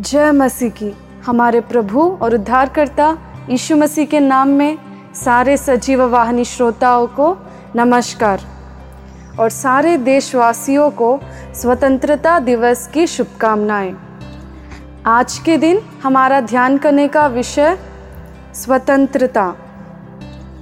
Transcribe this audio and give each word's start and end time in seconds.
जय 0.00 0.32
मसीह 0.32 0.70
की। 0.70 0.94
हमारे 1.26 1.60
प्रभु 1.60 2.18
और 2.22 2.34
उद्धारकर्ता 2.34 3.18
यीशु 3.50 3.76
मसीह 3.76 4.06
के 4.06 4.20
नाम 4.20 4.48
में 4.48 4.78
सारे 5.14 5.56
सजीव 5.56 6.02
वाहिनी 6.02 6.44
श्रोताओं 6.44 7.06
को 7.06 7.36
नमस्कार 7.76 8.40
और 9.40 9.50
सारे 9.50 9.96
देशवासियों 9.98 10.90
को 10.90 11.20
स्वतंत्रता 11.54 12.38
दिवस 12.38 12.86
की 12.86 13.06
शुभकामनाएँ। 13.06 13.94
आज 15.06 15.38
के 15.38 15.56
दिन 15.56 15.80
हमारा 16.02 16.40
ध्यान 16.40 16.78
करने 16.78 17.08
का 17.08 17.26
विषय 17.26 17.78
स्वतंत्रता। 18.54 19.44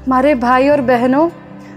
हमारे 0.07 0.35
भाई 0.35 0.69
और 0.69 0.81
बहनों, 0.81 1.29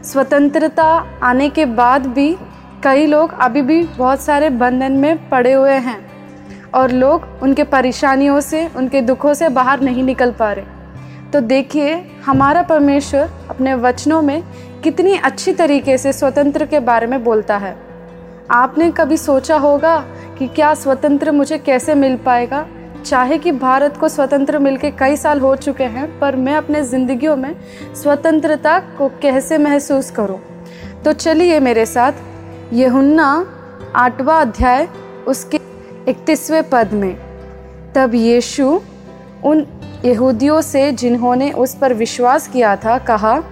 स्वतंत्रता 0.03 1.05
आने 1.23 1.49
के 1.49 1.65
बाद 1.65 2.05
भी 2.05 2.37
कई 2.83 3.05
लोग 3.05 3.33
अभी 3.33 3.61
भी 3.61 3.83
बहुत 3.83 4.21
सारे 4.21 4.49
बंधन 4.49 4.91
में 4.91 5.29
पड़े 5.29 5.53
हुए 5.53 5.77
हैं। 5.77 6.12
और 6.75 6.91
लोग 6.91 7.27
उनके 7.41 7.63
परेशानियों 7.63 8.39
से, 8.39 8.69
उनके 8.75 9.01
दुखों 9.01 9.33
से 9.33 9.49
बाहर 9.49 9.81
नहीं 9.81 10.03
निकल 10.03 10.31
पा 10.31 10.51
रहे। 10.51 10.65
तो 11.31 11.41
देखिए, 11.41 12.11
हमारा 12.25 12.61
परमेश्वर 12.61 13.29
अपने 13.49 13.73
वचनों 13.73 14.21
में 14.21 14.43
कितनी 14.83 15.17
अच्छी 15.17 15.53
तरीके 15.53 15.97
से 15.97 16.13
स्वतंत्र 16.13 16.65
के 16.65 16.79
बारे 16.79 17.07
में 17.07 17.23
बोलता 17.23 17.57
है। 17.57 17.77
आपने 18.51 18.91
कभी 18.91 19.17
सोचा 19.17 19.57
होगा 19.57 20.05
कि 20.39 20.47
क्या 20.47 20.73
स्वतंत्र 20.73 21.31
मुझे 21.31 21.57
कैसे 21.57 21.95
मिल 21.95 22.17
पाएगा? 22.17 22.67
चाहे 23.05 23.37
कि 23.37 23.51
भारत 23.51 23.97
को 23.97 24.09
स्वतंत्र 24.09 24.59
मिलके 24.59 24.91
कई 24.91 25.15
साल 25.15 25.39
हो 25.39 25.55
चुके 25.55 25.83
हैं, 25.83 26.19
पर 26.19 26.35
मैं 26.35 26.55
अपने 26.55 26.83
ज़िंदगियों 26.83 27.35
में 27.35 27.55
स्वतंत्रता 27.95 28.79
को 28.79 29.07
कैसे 29.07 29.57
महसूस 29.57 30.11
करूँ? 30.11 30.39
तो 31.05 31.13
चलिए 31.13 31.59
मेरे 31.59 31.85
साथ, 31.85 32.11
यहुन्ना 32.73 33.45
आठवां 33.95 34.41
अध्याय, 34.41 34.87
उसके 35.27 35.62
इकतीसवें 36.07 36.63
पद 36.69 36.93
में। 36.93 37.15
तब 37.95 38.15
यीशु 38.15 38.79
उन 39.43 39.65
यहूदियों 40.05 40.61
से 40.61 40.91
जिन्होंने 40.91 41.51
उस 41.51 41.75
पर 41.75 41.93
विश्वास 41.93 42.47
किया 42.47 42.75
था, 42.75 42.97
कहा, 42.97 43.43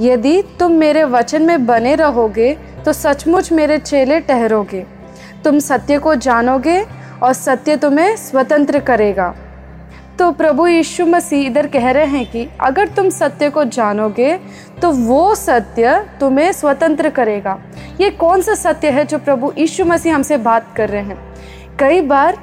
यदि 0.00 0.42
तुम 0.58 0.72
मेरे 0.72 1.04
वचन 1.04 1.42
में 1.42 1.66
बने 1.66 1.94
रहोगे 1.94 2.56
तो 2.84 2.92
सचमुच 2.92 3.52
मेरे 3.52 3.78
चेले 3.78 4.20
ठहरोगे। 4.20 4.84
तुम 5.44 5.58
सत्य 5.58 5.98
को 5.98 6.14
जानोगे 6.14 6.80
और 7.22 7.32
सत्य 7.32 7.76
तुम्हें 7.76 8.16
स्वतंत्र 8.16 8.80
करेगा। 8.80 9.34
तो 10.18 10.30
प्रभु 10.32 10.66
यीशु 10.66 11.06
मसीह 11.06 11.46
इधर 11.46 11.66
कह 11.66 11.90
रहे 11.90 12.04
हैं 12.04 12.30
कि, 12.30 12.48
अगर 12.60 12.88
तुम 12.88 13.08
सत्य 13.08 13.50
को 13.50 13.64
जानोगे 13.64 14.38
तो 14.82 14.90
वो 14.90 15.34
सत्य 15.34 16.04
तुम्हें 16.20 16.52
स्वतंत्र 16.52 17.10
करेगा। 17.10 17.58
ये 18.00 18.10
कौन 18.10 18.42
सा 18.42 18.54
सत्य 18.54 18.90
है 18.90 19.04
जो 19.04 19.18
प्रभु 19.18 19.52
यीशु 19.58 19.84
मसीह 19.84 20.14
हमसे 20.14 20.36
बात 20.38 20.74
कर 20.76 20.88
रहे 20.88 21.02
हैं? 21.02 21.27
कई 21.80 22.00
बार 22.00 22.36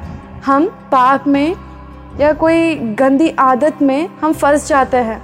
हम 0.45 0.66
पाप 0.91 1.28
में 1.28 1.55
या 2.19 2.31
कोई 2.33 2.75
गंदी 3.00 3.30
आदत 3.39 3.81
में 3.81 4.08
हम 4.22 4.33
फंस 4.33 4.67
जाते 4.67 4.97
हैं। 4.97 5.22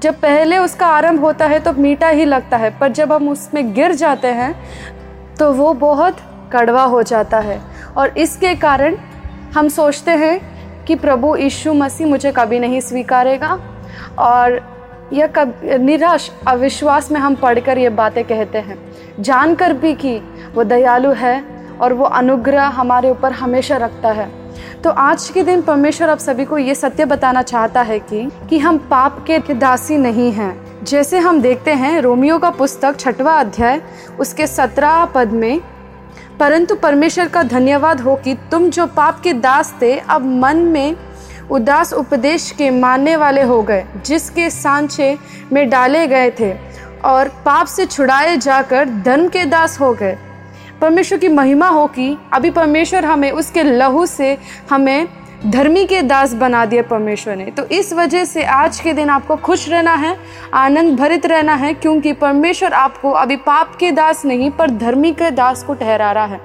जब 0.00 0.20
पहले 0.20 0.58
उसका 0.58 0.86
आरंभ 0.86 1.20
होता 1.20 1.46
है 1.46 1.58
तो 1.58 1.72
मीठा 1.72 2.08
ही 2.08 2.24
लगता 2.24 2.56
है, 2.56 2.70
पर 2.78 2.92
जब 2.92 3.12
हम 3.12 3.28
उसमें 3.28 3.72
गिर 3.74 3.92
जाते 3.94 4.28
हैं 4.28 4.54
तो 5.38 5.52
वो 5.52 5.72
बहुत 5.74 6.16
कड़वा 6.52 6.84
हो 6.84 7.02
जाता 7.02 7.38
है। 7.38 7.60
और 7.96 8.18
इसके 8.18 8.54
कारण 8.54 8.96
हम 9.54 9.68
सोचते 9.68 10.10
हैं 10.10 10.84
कि 10.84 10.94
प्रभु 10.94 11.36
यीशु 11.36 11.74
मसीह 11.74 12.06
मुझे 12.06 12.32
कभी 12.32 12.58
नहीं 12.58 12.80
स्वीकारेगा 12.80 13.58
और 14.20 14.60
यह 15.12 15.26
कब, 15.26 15.60
निराश, 15.80 16.30
अविश्वास 16.48 17.10
में 17.12 17.20
हम 17.20 17.34
पढ़कर 17.34 17.78
ये 17.78 17.88
बातें 17.90 18.24
कहते 18.24 18.58
हैं। 18.58 18.78
जानकर 19.20 19.72
भी 19.72 19.94
कि 19.94 20.16
वो 20.54 20.64
दयालु 20.64 21.12
है 21.12 21.40
और 21.80 21.92
वो 21.92 22.04
अनुग्रह 22.04 22.66
हमारे 22.70 23.10
ऊपर 23.10 23.32
हमेशा 23.32 23.76
रखता 23.76 24.10
है। 24.10 24.30
तो 24.82 24.90
आज 24.90 25.28
के 25.28 25.42
दिन 25.42 25.62
परमेश्वर 25.62 26.10
आप 26.10 26.18
सभी 26.18 26.44
को 26.44 26.58
ये 26.58 26.74
सत्य 26.74 27.04
बताना 27.04 27.42
चाहता 27.42 27.82
है 27.82 27.98
कि 27.98 28.28
कि 28.50 28.58
हम 28.58 28.78
पाप 28.90 29.24
के 29.26 29.38
दासी 29.54 29.98
नहीं 29.98 30.30
हैं। 30.32 30.84
जैसे 30.84 31.18
हम 31.18 31.40
देखते 31.40 31.72
हैं 31.72 32.00
रोमियो 32.00 32.38
का 32.38 32.50
पुस्तक 32.50 32.98
छठवा 32.98 33.32
अध्याय, 33.32 33.80
उसके 34.20 34.46
सत्रह 34.46 35.04
पद 35.04 35.32
में, 35.32 35.60
परंतु 36.40 36.74
परमेश्वर 36.74 37.28
का 37.28 37.42
धन्यवाद 37.42 38.00
हो 38.00 38.14
कि 38.16 38.34
तुम 38.50 38.68
जो 38.70 38.86
पाप 38.86 39.20
के 39.20 39.32
दास 39.32 39.74
थे, 39.82 39.96
अब 39.98 40.24
मन 40.36 40.56
में 40.56 40.96
उदास 41.50 41.92
उपदेश 41.92 42.50
के 42.50 42.70
मानने 42.70 43.16
वाले 43.16 43.42
हो 43.42 43.62
गए, 43.62 43.84
जिसके 44.06 44.48
सांचे 44.50 45.16
में 45.52 45.68
डाले 45.70 46.06
गए 46.06 46.30
थे 46.40 46.52
और 47.04 47.28
पाप 47.44 47.66
से 47.66 47.86
छुड़ाए 47.86 48.36
जाकर 48.36 48.88
धर्म 49.04 49.28
के 49.28 49.44
दास 49.44 49.80
हो 49.80 49.92
गए। 49.92 50.16
परमेश्वर 50.82 51.18
की 51.18 51.28
महिमा 51.28 51.68
हो 51.68 51.86
कि 51.86 52.16
अभी 52.32 52.50
परमेश्वर 52.50 53.04
हमें 53.04 53.30
उसके 53.30 53.62
लहू 53.62 54.06
से 54.06 54.36
हमें 54.70 55.08
धर्मी 55.46 55.84
के 55.86 56.00
दास 56.02 56.32
बना 56.34 56.64
दिया 56.64 56.82
परमेश्वर 56.82 57.36
ने। 57.36 57.44
तो 57.44 57.64
इस 57.64 57.92
वजह 57.92 58.24
से 58.24 58.44
आज 58.44 58.80
के 58.80 58.92
दिन 58.92 59.10
आपको 59.10 59.36
खुश 59.36 59.68
रहना 59.68 59.94
है, 59.94 60.16
आनंद 60.54 60.98
भरित 60.98 61.26
रहना 61.26 61.54
है, 61.54 61.72
क्योंकि 61.74 62.12
परमेश्वर 62.12 62.72
आपको 62.72 63.10
अभी 63.10 63.36
पाप 63.36 63.74
के 63.76 63.90
दास 63.92 64.24
नहीं, 64.24 64.50
पर 64.50 64.70
धर्मी 64.70 65.12
के 65.12 65.30
दास 65.30 65.62
को 65.62 65.74
ठहरा 65.74 66.12
रहा 66.12 66.24
है। 66.24 66.40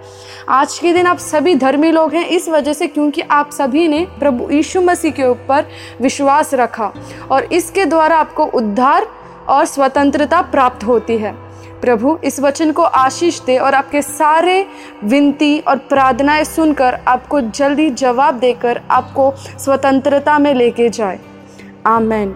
आज 0.50 0.80
के 0.80 0.94
दिन 0.94 1.08
आप 1.08 1.18
सभी 1.18 1.56
धर्मी 1.56 1.92
लोग 1.92 2.14
हैं, 2.14 2.26
इस 2.26 2.50
वजह 2.50 2.74
से 2.74 2.88
क्योंकि 2.88 3.22
आप 3.22 3.52
सभी 3.52 3.88
ने 3.88 4.06
प्रभु 4.20 4.50
यीशु 4.52 4.81
मसीह 4.81 5.12
के 5.12 5.24
ऊपर 5.24 5.66
विश्वास 6.02 6.53
रखा 6.53 6.92
और 7.31 7.44
इसके 7.44 7.86
द्वारा 7.86 8.18
आपको 8.18 8.46
उद्धार 8.46 9.08
और 9.50 9.66
स्वतंत्रता 9.66 10.42
प्राप्त 10.42 10.84
होती 10.84 11.18
है। 11.18 11.47
प्रभु, 11.82 12.18
इस 12.24 12.40
वचन 12.40 12.72
को 12.72 12.82
आशीष 12.82 13.42
दे 13.42 13.58
और 13.58 13.74
आपके 13.74 14.02
सारे 14.02 14.66
विनती 15.04 15.60
और 15.60 15.78
प्रार्थनाएँ 15.78 16.44
सुनकर 16.44 17.00
आपको 17.08 17.42
जल्दी 17.42 17.90
जवाब 17.90 18.40
देकर 18.40 18.82
आपको 18.92 19.34
स्वतंत्रता 19.38 20.40
में 20.40 20.54
लेके 20.54 20.90
जाए। 20.90 21.20
आमेन। 21.86 22.36